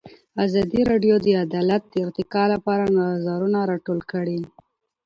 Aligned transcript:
ازادي 0.45 0.81
راډیو 0.91 1.15
د 1.25 1.27
عدالت 1.45 1.81
د 1.89 1.95
ارتقا 2.05 2.43
لپاره 2.53 2.83
نظرونه 2.99 3.59
راټول 3.71 3.99
کړي. 4.11 4.39